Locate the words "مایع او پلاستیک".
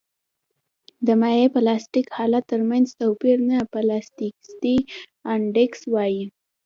1.21-2.07